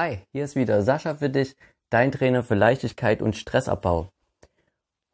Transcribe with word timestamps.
Hi, 0.00 0.20
hier 0.30 0.44
ist 0.44 0.54
wieder 0.54 0.80
Sascha 0.82 1.16
für 1.16 1.28
dich, 1.28 1.56
dein 1.90 2.12
Trainer 2.12 2.44
für 2.44 2.54
Leichtigkeit 2.54 3.20
und 3.20 3.34
Stressabbau. 3.34 4.12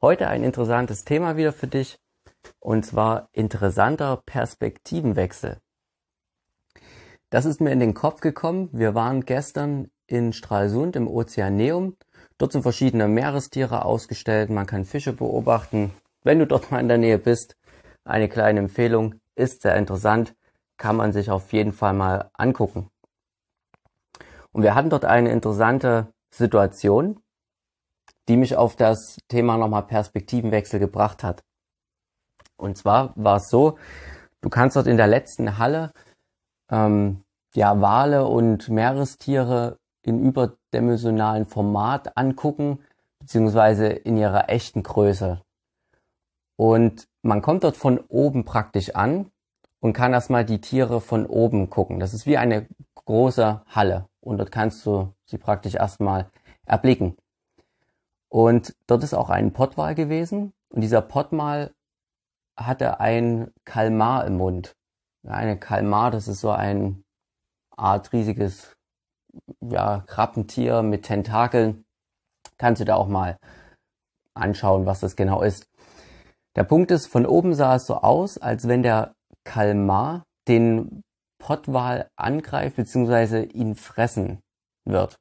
Heute 0.02 0.28
ein 0.28 0.44
interessantes 0.44 1.06
Thema 1.06 1.38
wieder 1.38 1.54
für 1.54 1.68
dich 1.68 1.98
und 2.60 2.84
zwar 2.84 3.30
interessanter 3.32 4.22
Perspektivenwechsel. 4.26 5.56
Das 7.30 7.46
ist 7.46 7.62
mir 7.62 7.72
in 7.72 7.80
den 7.80 7.94
Kopf 7.94 8.20
gekommen. 8.20 8.68
Wir 8.72 8.94
waren 8.94 9.24
gestern 9.24 9.90
in 10.06 10.34
Stralsund 10.34 10.96
im 10.96 11.08
Ozeaneum. 11.08 11.96
Dort 12.36 12.52
sind 12.52 12.60
verschiedene 12.60 13.08
Meerestiere 13.08 13.86
ausgestellt. 13.86 14.50
Man 14.50 14.66
kann 14.66 14.84
Fische 14.84 15.14
beobachten. 15.14 15.94
Wenn 16.24 16.40
du 16.40 16.46
dort 16.46 16.70
mal 16.70 16.80
in 16.80 16.88
der 16.88 16.98
Nähe 16.98 17.16
bist, 17.16 17.56
eine 18.04 18.28
kleine 18.28 18.60
Empfehlung, 18.60 19.14
ist 19.34 19.62
sehr 19.62 19.76
interessant, 19.76 20.34
kann 20.76 20.96
man 20.96 21.14
sich 21.14 21.30
auf 21.30 21.54
jeden 21.54 21.72
Fall 21.72 21.94
mal 21.94 22.28
angucken. 22.34 22.90
Und 24.54 24.62
wir 24.62 24.76
hatten 24.76 24.88
dort 24.88 25.04
eine 25.04 25.32
interessante 25.32 26.14
Situation, 26.32 27.20
die 28.28 28.36
mich 28.36 28.56
auf 28.56 28.76
das 28.76 29.18
Thema 29.28 29.58
nochmal 29.58 29.82
Perspektivenwechsel 29.82 30.78
gebracht 30.78 31.24
hat. 31.24 31.42
Und 32.56 32.78
zwar 32.78 33.12
war 33.16 33.38
es 33.38 33.50
so, 33.50 33.76
du 34.40 34.48
kannst 34.48 34.76
dort 34.76 34.86
in 34.86 34.96
der 34.96 35.08
letzten 35.08 35.58
Halle 35.58 35.92
ähm, 36.70 37.24
ja 37.56 37.80
Wale 37.80 38.26
und 38.26 38.68
Meerestiere 38.68 39.78
in 40.02 40.22
überdimensionalen 40.22 41.46
Format 41.46 42.16
angucken, 42.16 42.78
beziehungsweise 43.18 43.88
in 43.88 44.16
ihrer 44.16 44.48
echten 44.50 44.84
Größe. 44.84 45.42
Und 46.56 47.08
man 47.22 47.42
kommt 47.42 47.64
dort 47.64 47.76
von 47.76 47.98
oben 48.06 48.44
praktisch 48.44 48.94
an 48.94 49.32
und 49.84 49.92
kann 49.92 50.14
erstmal 50.14 50.46
die 50.46 50.62
Tiere 50.62 50.98
von 51.02 51.26
oben 51.26 51.68
gucken. 51.68 52.00
Das 52.00 52.14
ist 52.14 52.24
wie 52.24 52.38
eine 52.38 52.66
große 53.04 53.60
Halle 53.66 54.08
und 54.22 54.38
dort 54.38 54.50
kannst 54.50 54.86
du 54.86 55.12
sie 55.26 55.36
praktisch 55.36 55.74
erstmal 55.74 56.30
erblicken. 56.64 57.18
Und 58.30 58.74
dort 58.86 59.04
ist 59.04 59.12
auch 59.12 59.28
ein 59.28 59.52
Pottwal 59.52 59.94
gewesen 59.94 60.54
und 60.70 60.80
dieser 60.80 61.02
Pottwal 61.02 61.74
hatte 62.56 62.98
ein 63.00 63.52
Kalmar 63.66 64.24
im 64.24 64.38
Mund. 64.38 64.74
Eine 65.22 65.58
Kalmar, 65.58 66.10
das 66.10 66.28
ist 66.28 66.40
so 66.40 66.50
ein 66.50 67.04
Art 67.76 68.10
riesiges 68.14 68.74
ja, 69.60 70.02
Krabbentier 70.06 70.80
mit 70.80 71.02
Tentakeln. 71.02 71.84
Kannst 72.56 72.80
du 72.80 72.86
da 72.86 72.94
auch 72.94 73.08
mal 73.08 73.36
anschauen, 74.32 74.86
was 74.86 75.00
das 75.00 75.14
genau 75.14 75.42
ist. 75.42 75.68
Der 76.56 76.64
Punkt 76.64 76.90
ist, 76.90 77.06
von 77.06 77.26
oben 77.26 77.52
sah 77.52 77.74
es 77.74 77.84
so 77.84 77.96
aus, 77.96 78.38
als 78.38 78.66
wenn 78.66 78.82
der 78.82 79.14
Kalmar 79.44 80.24
den 80.48 81.02
Pottwal 81.38 82.08
angreift 82.16 82.76
bzw. 82.76 83.44
ihn 83.44 83.74
fressen 83.74 84.40
wird. 84.84 85.16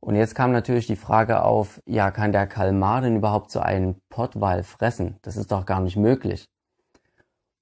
Und 0.00 0.14
jetzt 0.14 0.34
kam 0.34 0.52
natürlich 0.52 0.86
die 0.86 0.96
Frage 0.96 1.42
auf, 1.42 1.80
ja, 1.86 2.10
kann 2.10 2.32
der 2.32 2.46
Kalmar 2.46 3.00
denn 3.00 3.16
überhaupt 3.16 3.50
so 3.50 3.60
einen 3.60 4.00
Pottwal 4.10 4.62
fressen? 4.62 5.16
Das 5.22 5.36
ist 5.36 5.50
doch 5.50 5.66
gar 5.66 5.80
nicht 5.80 5.96
möglich. 5.96 6.46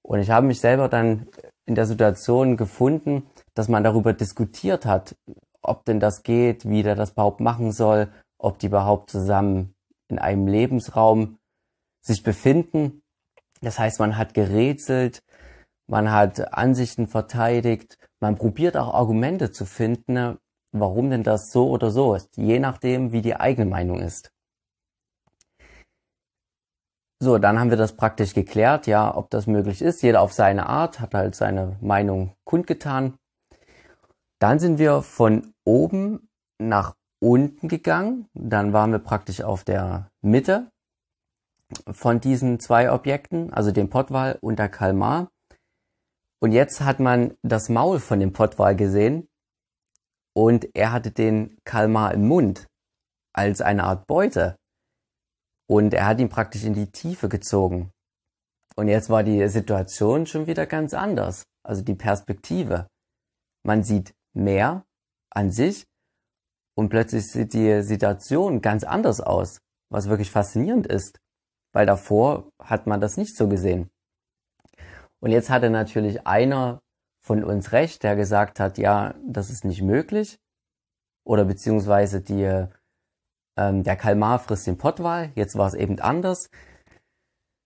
Und 0.03 0.21
ich 0.21 0.31
habe 0.31 0.47
mich 0.47 0.61
selber 0.61 0.89
dann 0.89 1.29
in 1.65 1.75
der 1.75 1.87
Situation 1.87 2.57
gefunden, 2.57 3.29
dass 3.55 3.69
man 3.69 3.83
darüber 3.83 4.13
diskutiert 4.13 4.87
hat, 4.87 5.17
ob 5.63 5.85
denn 5.85 5.99
das 5.99 6.23
geht, 6.23 6.69
wie 6.69 6.83
der 6.83 6.95
das 6.95 7.13
überhaupt 7.13 7.41
machen 7.41 7.73
soll, 7.73 8.13
ob 8.39 8.59
die 8.59 8.67
überhaupt 8.67 9.11
zusammen 9.11 9.75
in 10.09 10.19
einem 10.19 10.47
Lebensraum 10.47 11.39
sich 12.03 12.23
befinden. 12.23 13.03
Das 13.63 13.79
heißt, 13.79 13.99
man 13.99 14.17
hat 14.17 14.35
gerätselt, 14.35 15.23
man 15.89 16.11
hat 16.11 16.53
Ansichten 16.53 17.07
verteidigt, 17.07 17.99
man 18.21 18.37
probiert 18.37 18.77
auch 18.77 18.95
Argumente 18.95 19.51
zu 19.53 19.65
finden, 19.67 20.39
warum 20.73 21.11
denn 21.11 21.23
das 21.23 21.51
so 21.51 21.69
oder 21.71 21.91
so 21.91 22.15
ist, 22.15 22.37
je 22.37 22.59
nachdem, 22.59 23.13
wie 23.13 23.23
die 23.23 23.37
eigene 23.37 23.71
Meinung 23.71 24.01
ist. 24.01 24.33
So, 27.19 27.39
dann 27.39 27.59
haben 27.59 27.71
wir 27.71 27.79
das 27.79 27.97
praktisch 27.97 28.35
geklärt, 28.35 28.87
ja, 28.87 29.15
ob 29.17 29.31
das 29.31 29.47
möglich 29.47 29.81
ist. 29.81 30.03
Jeder 30.03 30.21
auf 30.21 30.35
seine 30.35 30.67
Art 30.67 31.01
hat 31.01 31.15
halt 31.15 31.35
seine 31.35 31.77
Meinung 31.81 32.35
kundgetan. 32.45 33.15
Dann 34.39 34.59
sind 34.59 34.79
wir 34.79 35.01
von 35.01 35.55
oben 35.65 36.29
nach 36.59 36.95
unten 37.23 37.69
gegangen. 37.69 38.29
Dann 38.35 38.75
waren 38.75 38.93
wir 38.93 38.99
praktisch 38.99 39.41
auf 39.41 39.65
der 39.65 40.11
Mitte 40.21 40.71
von 41.91 42.21
diesen 42.21 42.61
zwei 42.61 42.93
Objekten, 42.93 43.51
also 43.53 43.73
dem 43.73 43.89
Pottwal 43.89 44.39
und 44.43 44.59
der 44.59 44.69
Kalmar. 44.69 45.31
Und 46.41 46.53
jetzt 46.53 46.81
hat 46.81 47.01
man 47.01 47.37
das 47.43 47.69
Maul 47.69 47.99
von 47.99 48.21
dem 48.21 48.33
Pottwal 48.33 48.77
gesehen 48.77 49.29
und 50.37 50.69
er 50.75 50.93
hatte 50.93 51.11
den 51.11 51.59
Kalmar 51.65 52.13
im 52.13 52.29
Mund 52.29 52.67
als 53.33 53.61
eine 53.61 53.85
Art 53.85 54.07
Beute. 54.07 54.57
Und 55.69 55.95
er 55.95 56.07
hat 56.07 56.21
ihn 56.21 56.29
praktisch 56.29 56.65
in 56.65 56.75
die 56.75 56.91
Tiefe 56.91 57.29
gezogen. 57.29 57.91
Und 58.77 58.89
jetzt 58.89 59.09
war 59.09 59.23
die 59.23 59.49
Situation 59.49 60.27
schon 60.27 60.47
wieder 60.47 60.67
ganz 60.67 60.93
anders. 60.93 61.45
Also 61.65 61.83
die 61.83 61.95
Perspektive. 61.95 62.87
Man 63.65 63.83
sieht 63.83 64.15
mehr 64.35 64.85
an 65.31 65.51
sich 65.51 65.87
und 66.77 66.91
plötzlich 66.91 67.31
sieht 67.31 67.55
die 67.55 67.83
Situation 67.83 68.61
ganz 68.61 68.85
anders 68.85 69.21
aus, 69.21 69.59
was 69.91 70.09
wirklich 70.09 70.31
faszinierend 70.31 70.87
ist, 70.87 71.19
weil 71.73 71.87
davor 71.87 72.51
hat 72.63 72.87
man 72.87 73.01
das 73.01 73.17
nicht 73.17 73.37
so 73.37 73.49
gesehen. 73.49 73.89
Und 75.27 75.33
jetzt 75.33 75.51
hatte 75.51 75.71
natürlich 75.71 76.25
einer 76.25 76.81
von 77.21 77.43
uns 77.43 77.73
recht, 77.73 78.05
der 78.05 78.15
gesagt 78.15 78.61
hat, 78.61 78.79
ja, 78.79 79.17
das 79.27 79.51
ist 79.51 79.65
nicht 79.65 79.83
möglich. 79.83 80.39
Oder 81.25 81.45
beziehungsweise 81.45 82.21
die, 82.21 82.65
ähm, 83.57 83.83
der 83.83 83.97
Kalmar 83.97 84.39
frisst 84.39 84.69
den 84.69 84.79
Pottwal. 84.79 85.33
Jetzt 85.35 85.59
war 85.59 85.67
es 85.67 85.75
eben 85.75 85.99
anders. 85.99 86.49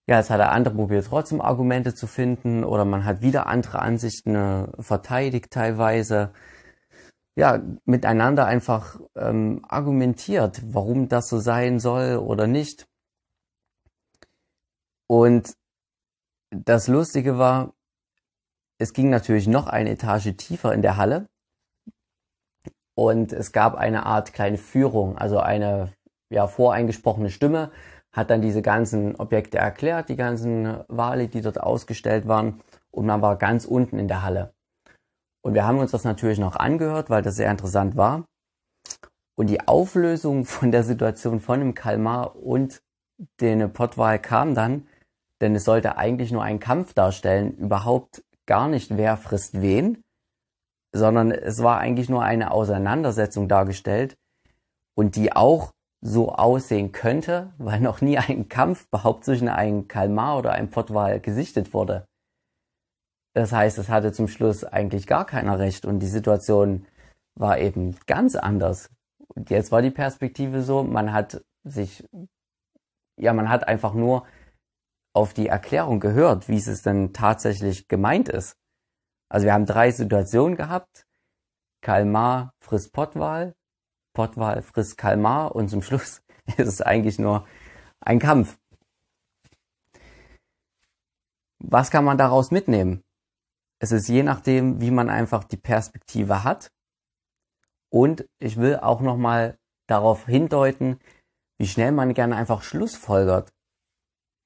Ja, 0.07 0.17
jetzt 0.17 0.31
hat 0.31 0.39
der 0.39 0.53
andere 0.53 0.73
probiert, 0.73 1.05
trotzdem 1.05 1.39
Argumente 1.39 1.93
zu 1.93 2.07
finden. 2.07 2.63
Oder 2.63 2.83
man 2.83 3.05
hat 3.05 3.21
wieder 3.21 3.45
andere 3.45 3.77
Ansichten 3.77 4.33
äh, 4.33 4.67
verteidigt 4.81 5.51
teilweise. 5.51 6.33
Ja, 7.35 7.61
miteinander 7.85 8.47
einfach 8.47 8.99
ähm, 9.15 9.63
argumentiert, 9.69 10.63
warum 10.73 11.09
das 11.09 11.29
so 11.29 11.37
sein 11.37 11.77
soll 11.77 12.17
oder 12.17 12.47
nicht. 12.47 12.87
Und 15.05 15.60
das 16.51 16.87
Lustige 16.87 17.37
war, 17.37 17.73
es 18.77 18.93
ging 18.93 19.09
natürlich 19.09 19.47
noch 19.47 19.67
eine 19.67 19.91
Etage 19.91 20.35
tiefer 20.35 20.73
in 20.73 20.81
der 20.81 20.97
Halle 20.97 21.27
und 22.95 23.33
es 23.33 23.51
gab 23.51 23.75
eine 23.75 24.05
Art 24.05 24.33
kleine 24.33 24.57
Führung, 24.57 25.17
also 25.17 25.39
eine 25.39 25.93
ja, 26.29 26.47
voreingesprochene 26.47 27.29
Stimme 27.29 27.71
hat 28.13 28.29
dann 28.29 28.41
diese 28.41 28.61
ganzen 28.61 29.15
Objekte 29.15 29.57
erklärt, 29.57 30.09
die 30.09 30.17
ganzen 30.17 30.83
Wale, 30.89 31.29
die 31.29 31.41
dort 31.41 31.61
ausgestellt 31.61 32.27
waren 32.27 32.61
und 32.91 33.05
man 33.05 33.21
war 33.21 33.37
ganz 33.37 33.65
unten 33.65 33.97
in 33.97 34.07
der 34.07 34.21
Halle. 34.21 34.53
Und 35.41 35.53
wir 35.53 35.65
haben 35.65 35.79
uns 35.79 35.91
das 35.91 36.03
natürlich 36.03 36.37
noch 36.37 36.55
angehört, 36.55 37.09
weil 37.09 37.21
das 37.21 37.35
sehr 37.35 37.49
interessant 37.49 37.95
war. 37.95 38.25
Und 39.35 39.47
die 39.47 39.65
Auflösung 39.67 40.45
von 40.45 40.71
der 40.71 40.83
Situation 40.83 41.39
von 41.39 41.59
dem 41.59 41.73
Kalmar 41.73 42.35
und 42.35 42.81
den 43.39 43.71
Pottwal 43.71 44.19
kam 44.19 44.55
dann, 44.55 44.87
denn 45.41 45.55
es 45.55 45.65
sollte 45.65 45.97
eigentlich 45.97 46.31
nur 46.31 46.43
einen 46.43 46.59
Kampf 46.59 46.93
darstellen, 46.93 47.57
überhaupt 47.57 48.23
gar 48.45 48.67
nicht 48.67 48.95
wer 48.97 49.17
frisst 49.17 49.61
wen, 49.61 50.03
sondern 50.93 51.31
es 51.31 51.63
war 51.63 51.79
eigentlich 51.79 52.09
nur 52.09 52.23
eine 52.23 52.51
Auseinandersetzung 52.51 53.47
dargestellt 53.47 54.15
und 54.95 55.15
die 55.15 55.33
auch 55.33 55.71
so 56.03 56.31
aussehen 56.31 56.91
könnte, 56.91 57.53
weil 57.57 57.79
noch 57.79 58.01
nie 58.01 58.17
ein 58.17 58.49
Kampf 58.49 58.85
überhaupt 58.91 59.25
zwischen 59.25 59.49
einem 59.49 59.87
Kalmar 59.87 60.37
oder 60.37 60.53
einem 60.53 60.69
Pottwal 60.69 61.19
gesichtet 61.19 61.73
wurde. 61.73 62.05
Das 63.33 63.53
heißt, 63.53 63.77
es 63.77 63.89
hatte 63.89 64.11
zum 64.11 64.27
Schluss 64.27 64.65
eigentlich 64.65 65.07
gar 65.07 65.25
keiner 65.25 65.57
recht 65.57 65.85
und 65.85 65.99
die 65.99 66.07
Situation 66.07 66.85
war 67.35 67.59
eben 67.59 67.95
ganz 68.05 68.35
anders. 68.35 68.89
Und 69.33 69.49
jetzt 69.49 69.71
war 69.71 69.81
die 69.81 69.91
Perspektive 69.91 70.61
so, 70.63 70.83
man 70.83 71.13
hat 71.13 71.41
sich, 71.63 72.03
ja, 73.17 73.31
man 73.31 73.47
hat 73.47 73.65
einfach 73.69 73.93
nur 73.93 74.25
auf 75.13 75.33
die 75.33 75.47
Erklärung 75.47 75.99
gehört, 75.99 76.47
wie 76.47 76.57
es 76.57 76.81
denn 76.83 77.13
tatsächlich 77.13 77.87
gemeint 77.87 78.29
ist. 78.29 78.57
Also 79.29 79.45
wir 79.45 79.53
haben 79.53 79.65
drei 79.65 79.91
Situationen 79.91 80.55
gehabt. 80.55 81.05
Kalmar 81.81 82.53
frisst 82.59 82.93
Pottwal, 82.93 83.55
Pottwal 84.13 84.61
frisst 84.61 84.97
Kalmar 84.97 85.55
und 85.55 85.69
zum 85.69 85.81
Schluss 85.81 86.21
ist 86.57 86.67
es 86.67 86.81
eigentlich 86.81 87.19
nur 87.19 87.47
ein 87.99 88.19
Kampf. 88.19 88.57
Was 91.59 91.91
kann 91.91 92.05
man 92.05 92.17
daraus 92.17 92.51
mitnehmen? 92.51 93.03
Es 93.79 93.91
ist 93.91 94.07
je 94.07 94.23
nachdem, 94.23 94.81
wie 94.81 94.91
man 94.91 95.09
einfach 95.09 95.43
die 95.43 95.57
Perspektive 95.57 96.43
hat. 96.43 96.71
Und 97.89 98.27
ich 98.39 98.57
will 98.57 98.77
auch 98.77 99.01
nochmal 99.01 99.57
darauf 99.87 100.25
hindeuten, 100.25 100.99
wie 101.57 101.67
schnell 101.67 101.91
man 101.91 102.13
gerne 102.13 102.35
einfach 102.35 102.63
Schlussfolgert 102.63 103.51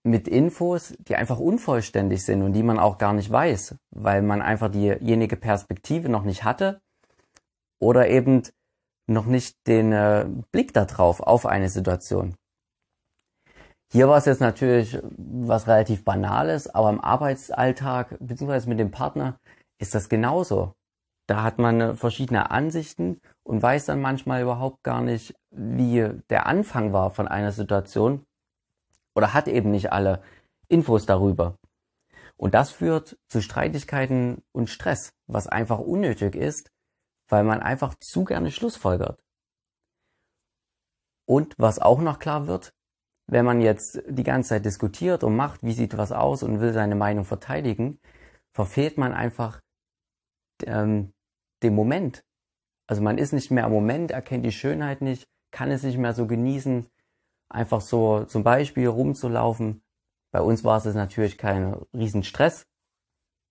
mit 0.05 0.27
Infos, 0.27 0.93
die 0.99 1.15
einfach 1.15 1.39
unvollständig 1.39 2.23
sind 2.23 2.43
und 2.43 2.53
die 2.53 2.63
man 2.63 2.77
auch 2.77 2.99
gar 2.99 3.13
nicht 3.13 3.31
weiß, 3.31 3.75
weil 3.89 4.21
man 4.21 4.41
einfach 4.41 4.69
diejenige 4.69 5.35
Perspektive 5.35 6.09
noch 6.09 6.23
nicht 6.23 6.43
hatte 6.43 6.79
oder 7.81 8.07
eben 8.07 8.43
noch 9.07 9.25
nicht 9.25 9.55
den 9.67 9.91
äh, 9.91 10.27
Blick 10.51 10.73
darauf 10.73 11.21
auf 11.21 11.45
eine 11.47 11.69
Situation. 11.69 12.35
Hier 13.91 14.07
war 14.07 14.17
es 14.17 14.25
jetzt 14.25 14.41
natürlich 14.41 14.99
was 15.17 15.67
relativ 15.67 16.03
Banales, 16.03 16.67
aber 16.73 16.89
im 16.89 17.01
Arbeitsalltag 17.01 18.17
beziehungsweise 18.19 18.69
mit 18.69 18.79
dem 18.79 18.91
Partner 18.91 19.39
ist 19.79 19.95
das 19.95 20.09
genauso. 20.09 20.73
Da 21.27 21.41
hat 21.41 21.57
man 21.57 21.81
äh, 21.81 21.93
verschiedene 21.95 22.51
Ansichten 22.51 23.19
und 23.43 23.63
weiß 23.63 23.85
dann 23.85 24.01
manchmal 24.01 24.43
überhaupt 24.43 24.83
gar 24.83 25.01
nicht, 25.01 25.33
wie 25.49 26.11
der 26.29 26.45
Anfang 26.45 26.93
war 26.93 27.09
von 27.09 27.27
einer 27.27 27.51
Situation 27.51 28.23
oder 29.15 29.33
hat 29.33 29.47
eben 29.47 29.71
nicht 29.71 29.91
alle 29.91 30.21
Infos 30.67 31.05
darüber. 31.05 31.57
Und 32.37 32.53
das 32.53 32.71
führt 32.71 33.17
zu 33.29 33.41
Streitigkeiten 33.41 34.43
und 34.51 34.69
Stress, 34.69 35.13
was 35.27 35.47
einfach 35.47 35.79
unnötig 35.79 36.35
ist, 36.35 36.69
weil 37.29 37.43
man 37.43 37.61
einfach 37.61 37.95
zu 37.95 38.25
gerne 38.25 38.51
Schlussfolgert. 38.51 39.23
Und 41.27 41.55
was 41.57 41.79
auch 41.79 42.01
noch 42.01 42.19
klar 42.19 42.47
wird, 42.47 42.73
wenn 43.27 43.45
man 43.45 43.61
jetzt 43.61 44.03
die 44.07 44.23
ganze 44.23 44.49
Zeit 44.49 44.65
diskutiert 44.65 45.23
und 45.23 45.35
macht, 45.35 45.63
wie 45.63 45.73
sieht 45.73 45.97
was 45.97 46.11
aus 46.11 46.43
und 46.43 46.59
will 46.59 46.73
seine 46.73 46.95
Meinung 46.95 47.25
verteidigen, 47.25 47.99
verfehlt 48.53 48.97
man 48.97 49.13
einfach 49.13 49.61
ähm, 50.63 51.13
den 51.63 51.73
Moment. 51.73 52.23
Also 52.87 53.01
man 53.01 53.17
ist 53.17 53.33
nicht 53.33 53.49
mehr 53.49 53.65
am 53.65 53.71
Moment, 53.71 54.11
erkennt 54.11 54.45
die 54.45 54.51
Schönheit 54.51 55.01
nicht, 55.01 55.27
kann 55.51 55.71
es 55.71 55.81
nicht 55.81 55.97
mehr 55.97 56.13
so 56.13 56.27
genießen, 56.27 56.87
einfach 57.49 57.81
so 57.81 58.25
zum 58.25 58.43
Beispiel 58.43 58.87
rumzulaufen. 58.87 59.81
Bei 60.31 60.41
uns 60.41 60.63
war 60.63 60.77
es 60.77 60.93
natürlich 60.93 61.37
kein 61.37 61.75
Riesenstress. 61.93 62.65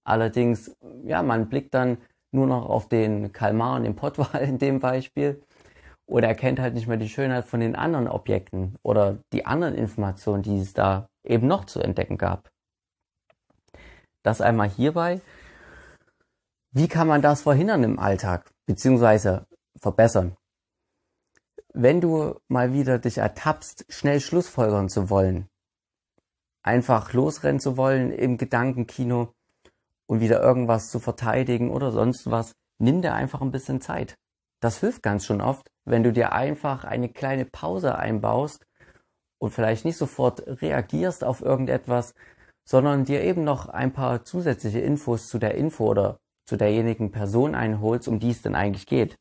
Allerdings, 0.06 0.76
ja, 1.04 1.22
man 1.22 1.48
blickt 1.48 1.74
dann 1.74 1.98
nur 2.30 2.46
noch 2.46 2.68
auf 2.68 2.88
den 2.88 3.32
Kalmar 3.32 3.76
und 3.76 3.84
den 3.84 3.96
Pottwal 3.96 4.42
in 4.42 4.58
dem 4.58 4.80
Beispiel 4.80 5.42
oder 6.06 6.28
erkennt 6.28 6.60
halt 6.60 6.74
nicht 6.74 6.86
mehr 6.86 6.96
die 6.96 7.08
Schönheit 7.08 7.46
von 7.46 7.60
den 7.60 7.76
anderen 7.76 8.08
Objekten 8.08 8.76
oder 8.82 9.18
die 9.32 9.46
anderen 9.46 9.74
Informationen, 9.74 10.42
die 10.42 10.58
es 10.58 10.74
da 10.74 11.08
eben 11.24 11.46
noch 11.46 11.64
zu 11.64 11.80
entdecken 11.80 12.18
gab. 12.18 12.50
Das 14.22 14.40
einmal 14.40 14.68
hierbei. 14.68 15.20
Wie 16.72 16.88
kann 16.88 17.06
man 17.06 17.22
das 17.22 17.42
verhindern 17.42 17.84
im 17.84 17.98
Alltag, 17.98 18.50
beziehungsweise 18.66 19.46
verbessern? 19.80 20.36
Wenn 21.76 22.00
du 22.00 22.38
mal 22.46 22.72
wieder 22.72 23.00
dich 23.00 23.18
ertappst, 23.18 23.84
schnell 23.88 24.20
Schlussfolgern 24.20 24.88
zu 24.88 25.10
wollen, 25.10 25.48
einfach 26.62 27.12
losrennen 27.12 27.58
zu 27.58 27.76
wollen 27.76 28.12
im 28.12 28.38
Gedankenkino 28.38 29.34
und 30.06 30.20
wieder 30.20 30.40
irgendwas 30.40 30.88
zu 30.88 31.00
verteidigen 31.00 31.72
oder 31.72 31.90
sonst 31.90 32.30
was, 32.30 32.52
nimm 32.78 33.02
dir 33.02 33.12
einfach 33.12 33.42
ein 33.42 33.50
bisschen 33.50 33.80
Zeit. 33.80 34.14
Das 34.60 34.78
hilft 34.78 35.02
ganz 35.02 35.26
schon 35.26 35.40
oft, 35.40 35.66
wenn 35.84 36.04
du 36.04 36.12
dir 36.12 36.32
einfach 36.32 36.84
eine 36.84 37.08
kleine 37.08 37.44
Pause 37.44 37.96
einbaust 37.96 38.64
und 39.40 39.50
vielleicht 39.50 39.84
nicht 39.84 39.96
sofort 39.96 40.46
reagierst 40.46 41.24
auf 41.24 41.42
irgendetwas, 41.42 42.14
sondern 42.64 43.04
dir 43.04 43.20
eben 43.20 43.42
noch 43.42 43.68
ein 43.68 43.92
paar 43.92 44.24
zusätzliche 44.24 44.78
Infos 44.78 45.26
zu 45.26 45.40
der 45.40 45.56
Info 45.56 45.86
oder 45.86 46.20
zu 46.46 46.56
derjenigen 46.56 47.10
Person 47.10 47.56
einholst, 47.56 48.06
um 48.06 48.20
die 48.20 48.30
es 48.30 48.42
denn 48.42 48.54
eigentlich 48.54 48.86
geht. 48.86 49.18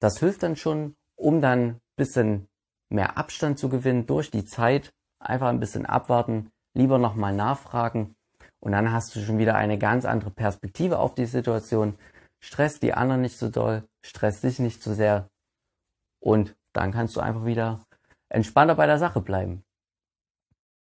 Das 0.00 0.18
hilft 0.18 0.42
dann 0.42 0.56
schon, 0.56 0.96
um 1.16 1.40
dann 1.40 1.80
bisschen 1.96 2.48
mehr 2.90 3.16
Abstand 3.16 3.58
zu 3.58 3.68
gewinnen 3.68 4.06
durch 4.06 4.30
die 4.30 4.44
Zeit, 4.44 4.92
einfach 5.18 5.48
ein 5.48 5.60
bisschen 5.60 5.86
abwarten, 5.86 6.50
lieber 6.74 6.98
nochmal 6.98 7.34
nachfragen. 7.34 8.14
Und 8.60 8.72
dann 8.72 8.92
hast 8.92 9.14
du 9.14 9.20
schon 9.20 9.38
wieder 9.38 9.54
eine 9.54 9.78
ganz 9.78 10.04
andere 10.04 10.30
Perspektive 10.30 10.98
auf 10.98 11.14
die 11.14 11.26
Situation, 11.26 11.98
Stress 12.42 12.80
die 12.80 12.92
anderen 12.92 13.22
nicht 13.22 13.38
so 13.38 13.48
doll, 13.48 13.82
stress 14.04 14.40
dich 14.40 14.58
nicht 14.58 14.82
zu 14.82 14.90
so 14.90 14.96
sehr. 14.96 15.28
Und 16.20 16.54
dann 16.72 16.92
kannst 16.92 17.16
du 17.16 17.20
einfach 17.20 17.44
wieder 17.44 17.82
entspannter 18.28 18.74
bei 18.74 18.86
der 18.86 18.98
Sache 18.98 19.20
bleiben. 19.20 19.64